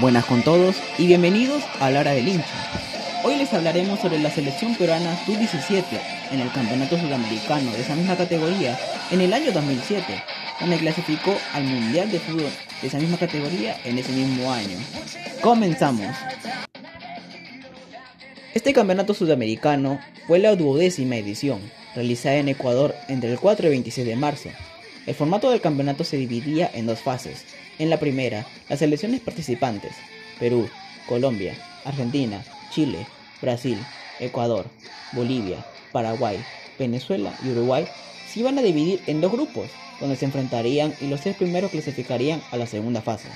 [0.00, 2.44] Buenas con todos y bienvenidos a la hora del hincha.
[3.22, 5.84] Hoy les hablaremos sobre la selección peruana sub-17
[6.32, 8.76] en el Campeonato Sudamericano de esa misma categoría
[9.12, 10.04] en el año 2007,
[10.60, 12.50] donde clasificó al Mundial de Fútbol
[12.82, 14.76] de esa misma categoría en ese mismo año.
[15.40, 16.14] Comenzamos.
[18.52, 21.60] Este campeonato sudamericano fue la duodécima edición,
[21.94, 24.48] realizada en Ecuador entre el 4 y 26 de marzo.
[25.06, 27.44] El formato del campeonato se dividía en dos fases.
[27.78, 29.92] En la primera, las selecciones participantes,
[30.38, 30.68] Perú,
[31.06, 33.06] Colombia, Argentina, Chile,
[33.42, 33.78] Brasil,
[34.18, 34.66] Ecuador,
[35.12, 36.42] Bolivia, Paraguay,
[36.78, 37.86] Venezuela y Uruguay,
[38.32, 39.68] se iban a dividir en dos grupos,
[40.00, 43.28] donde se enfrentarían y los tres primeros clasificarían a la segunda fase.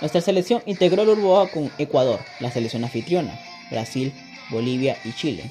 [0.00, 3.38] Nuestra selección integró el A con Ecuador, la selección anfitriona,
[3.70, 4.12] Brasil,
[4.50, 5.44] Bolivia y Chile.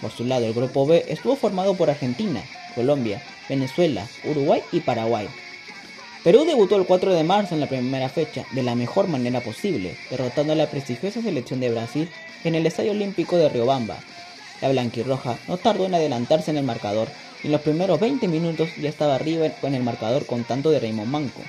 [0.00, 2.42] Por su lado, el grupo B estuvo formado por Argentina,
[2.76, 5.26] Colombia, Venezuela, Uruguay y Paraguay.
[6.22, 9.96] Perú debutó el 4 de marzo en la primera fecha de la mejor manera posible,
[10.10, 12.08] derrotando a la prestigiosa selección de Brasil
[12.44, 13.96] en el Estadio Olímpico de Riobamba.
[14.60, 17.08] La blanquirroja no tardó en adelantarse en el marcador
[17.42, 20.80] y en los primeros 20 minutos ya estaba arriba con el marcador con tanto de
[20.80, 21.42] Raymond Manco.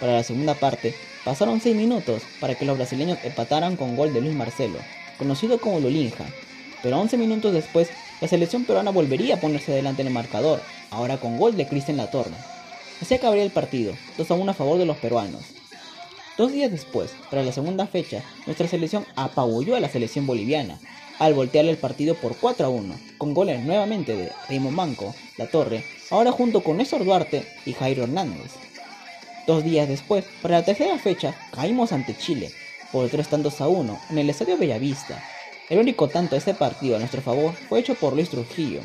[0.00, 4.20] Para la segunda parte, pasaron 6 minutos para que los brasileños empataran con gol de
[4.20, 4.78] Luis Marcelo,
[5.18, 6.26] conocido como Lulinja,
[6.82, 7.88] pero 11 minutos después,
[8.20, 11.96] la selección peruana volvería a ponerse delante en el marcador, ahora con gol de Cristian
[11.96, 12.34] Latorre.
[13.00, 15.42] Así acabaría el partido, 2 a 1 a favor de los peruanos.
[16.36, 20.78] Dos días después, para la segunda fecha, nuestra selección apabulló a la selección boliviana,
[21.18, 25.46] al voltearle el partido por 4 a 1, con goles nuevamente de Raymond Manco, La
[25.46, 28.52] Torre, ahora junto con Néstor Duarte y Jairo Hernández.
[29.46, 32.50] Dos días después, para la tercera fecha, caímos ante Chile,
[32.92, 35.22] por 3 tantos a 1, en el Estadio Bellavista.
[35.70, 38.80] El único tanto de este partido a nuestro favor fue hecho por Luis Trujillo.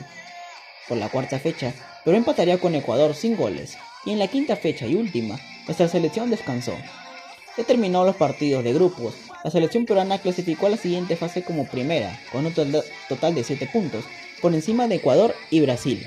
[0.88, 4.86] Por la cuarta fecha, Perú empataría con Ecuador sin goles, y en la quinta fecha
[4.86, 6.78] y última, nuestra selección descansó.
[7.58, 11.66] Ya terminó los partidos de grupos, la selección peruana clasificó a la siguiente fase como
[11.66, 14.06] primera, con un total de 7 puntos,
[14.40, 16.06] por encima de Ecuador y Brasil.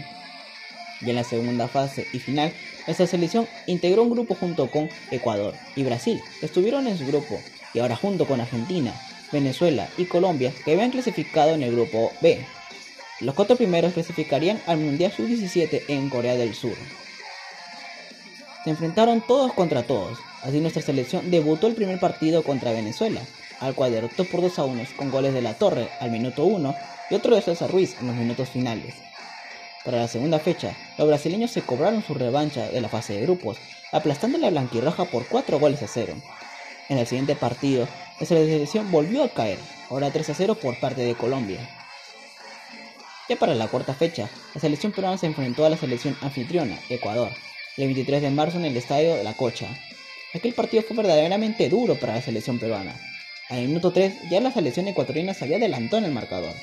[1.00, 2.53] Y en la segunda fase y final,
[2.87, 7.41] nuestra selección integró un grupo junto con Ecuador y Brasil, que estuvieron en su grupo,
[7.75, 8.95] y ahora junto con Argentina,
[9.33, 12.44] Venezuela y Colombia, que habían clasificado en el grupo B.
[13.21, 16.77] Los cuatro primeros clasificarían al Mundial Sub-17 en Corea del Sur.
[18.65, 23.22] Se enfrentaron todos contra todos, así nuestra selección debutó el primer partido contra Venezuela,
[23.61, 26.75] al cual derrotó por 2 a 1 con goles de la Torre al minuto 1
[27.10, 28.95] y otro de César Ruiz en los minutos finales.
[29.84, 33.56] Para la segunda fecha, los brasileños se cobraron su revancha de la fase de grupos,
[33.91, 36.15] aplastando a la blanquirroja por 4 goles a 0.
[36.89, 37.89] En el siguiente partido,
[38.21, 39.59] la selección volvió a caer,
[39.91, 41.61] ahora 3 a 0 por parte de Colombia.
[43.29, 47.31] Ya para la cuarta fecha, la selección peruana se enfrentó a la selección anfitriona, Ecuador,
[47.77, 49.69] el 23 de marzo en el estadio La Cocha.
[50.34, 52.95] Aquel partido fue verdaderamente duro para la selección peruana.
[53.51, 56.55] Al minuto 3 ya la selección ecuatoriana se había adelantado en el marcador,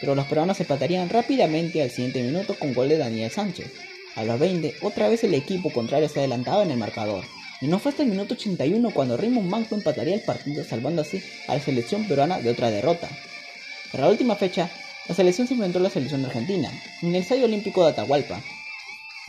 [0.00, 3.70] pero los peruanos empatarían rápidamente al siguiente minuto con gol de Daniel Sánchez.
[4.16, 7.24] A los 20, otra vez el equipo contrario se adelantaba en el marcador,
[7.62, 11.22] y no fue hasta el minuto 81 cuando Raymond Manco empataría el partido salvando así
[11.46, 13.08] a la selección peruana de otra derrota.
[13.92, 14.68] Para la última fecha,
[15.08, 16.70] la selección se enfrentó a la selección argentina,
[17.02, 18.42] en el Estadio Olímpico de Atahualpa.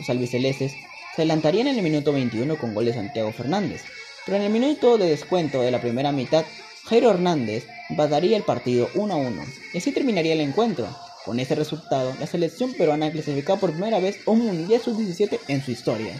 [0.00, 0.72] Los albicelestes
[1.14, 3.84] se adelantarían en el minuto 21 con gol de Santiago Fernández,
[4.26, 6.44] pero en el minuto de descuento de la primera mitad,
[6.86, 9.44] Jairo Hernández empataría el partido 1 a 1,
[9.74, 10.88] y así terminaría el encuentro.
[11.24, 15.62] Con ese resultado, la selección peruana clasificó por primera vez a un Mundial Sub-17 en
[15.62, 16.14] su historia.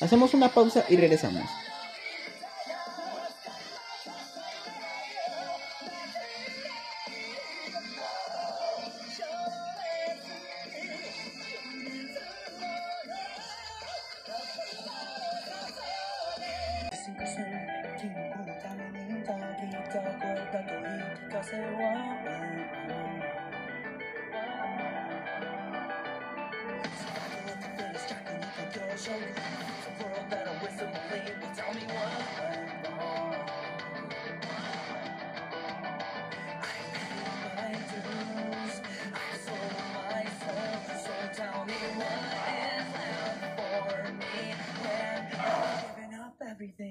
[0.00, 1.48] Hacemos una pausa y regresamos.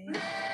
[0.08, 0.53] Yeah.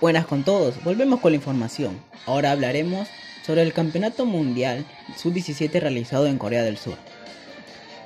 [0.00, 1.98] Buenas con todos, volvemos con la información.
[2.26, 3.08] Ahora hablaremos
[3.46, 4.84] sobre el Campeonato Mundial
[5.16, 6.96] Sub-17 realizado en Corea del Sur.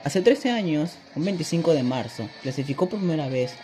[0.05, 3.55] Hace 13 años, un 25 de marzo, clasificó por primera vez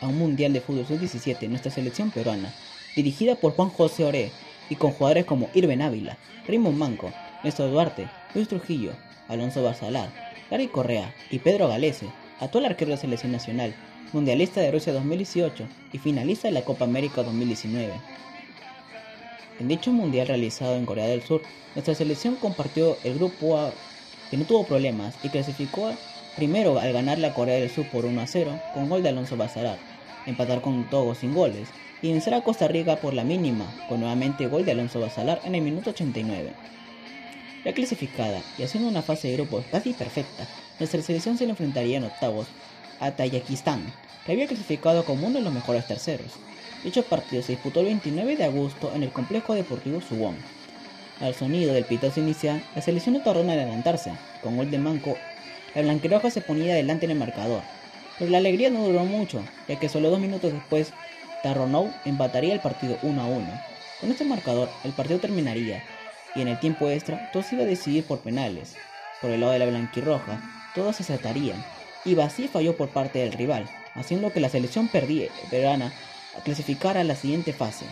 [0.00, 2.52] a un Mundial de Fútbol Sub-17 nuestra selección peruana,
[2.96, 4.32] dirigida por Juan José Ore
[4.68, 6.16] y con jugadores como Irben Ávila,
[6.48, 7.12] Raymond Manco,
[7.44, 8.92] Néstor Duarte, Luis Trujillo,
[9.28, 10.08] Alonso Barsalar,
[10.50, 12.06] Gary Correa y Pedro Galese,
[12.40, 13.74] actual arquero de la selección nacional,
[14.12, 17.92] mundialista de Rusia 2018 y finalista de la Copa América 2019.
[19.60, 21.42] En dicho mundial realizado en Corea del Sur,
[21.74, 23.70] nuestra selección compartió el grupo A
[24.30, 25.92] que no tuvo problemas y clasificó
[26.36, 29.36] primero al ganar la Corea del Sur por 1 a 0 con gol de Alonso
[29.36, 29.78] Bazarar,
[30.24, 31.68] empatar con Togo sin goles
[32.00, 35.54] y vencer a Costa Rica por la mínima con nuevamente gol de Alonso Basalar en
[35.54, 36.50] el minuto 89.
[37.64, 40.48] Ya clasificada y haciendo una fase de grupos casi perfecta,
[40.80, 42.48] nuestra selección se le enfrentaría en octavos
[42.98, 43.92] a Tayikistán,
[44.26, 46.32] que había clasificado como uno de los mejores terceros.
[46.82, 50.36] Dicho partido se disputó el 29 de agosto en el complejo deportivo Suwon.
[51.20, 54.12] Al sonido del pitazo inicial, la selección no tardó en adelantarse.
[54.42, 55.16] Con gol de Manco,
[55.74, 57.62] la blanqueroja se ponía delante en el marcador.
[58.18, 60.92] Pero la alegría no duró mucho, ya que solo dos minutos después,
[61.44, 63.60] Tarronou empataría el partido 1 a 1.
[64.00, 65.84] Con este marcador, el partido terminaría,
[66.34, 68.76] y en el tiempo extra, todo se iba a decidir por penales.
[69.20, 70.40] Por el lado de la blanquirroja,
[70.74, 71.64] todos se saltarían,
[72.04, 75.92] y Basí falló por parte del rival, haciendo que la selección peruana
[76.44, 77.84] clasificara a la siguiente fase.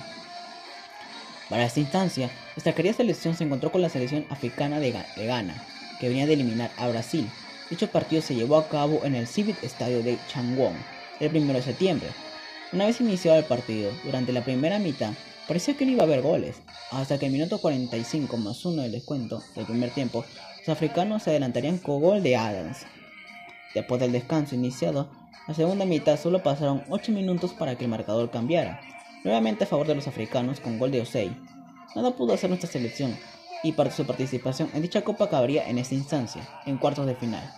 [1.49, 5.55] Para esta instancia, esta querida selección se encontró con la selección africana de, Ghana,
[5.99, 7.29] que venía de eliminar a Brasil.
[7.69, 10.75] Dicho partido se llevó a cabo en el Civic Estadio de Changwon
[11.21, 12.09] el 1 de septiembre.
[12.73, 15.13] Una vez iniciado el partido, durante la primera mitad,
[15.51, 16.63] parecía que no iba a haber goles,
[16.93, 20.25] hasta que el minuto 45 más uno del descuento del primer tiempo,
[20.61, 22.87] los africanos se adelantarían con gol de Adams.
[23.75, 25.11] Después del descanso iniciado,
[25.49, 28.81] la segunda mitad solo pasaron 8 minutos para que el marcador cambiara,
[29.25, 31.37] nuevamente a favor de los africanos con gol de Osei.
[31.97, 33.19] Nada pudo hacer nuestra selección,
[33.65, 37.53] y su participación en dicha copa acabaría en esta instancia, en cuartos de final.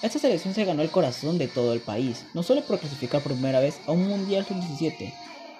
[0.00, 3.32] Esta selección se ganó el corazón de todo el país, no solo por clasificar por
[3.32, 5.12] primera vez a un Mundial Sub-17,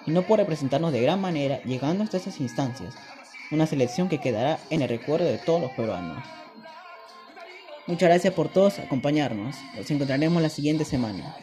[0.07, 2.95] sino por representarnos de gran manera llegando hasta estas instancias,
[3.51, 6.23] una selección que quedará en el recuerdo de todos los peruanos.
[7.87, 9.57] Muchas gracias por todos acompañarnos.
[9.75, 11.35] Nos encontraremos la siguiente semana.